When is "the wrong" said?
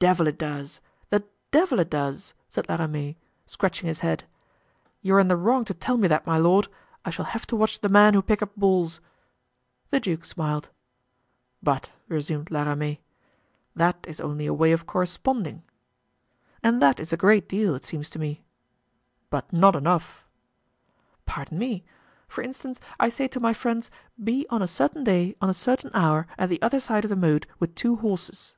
5.26-5.64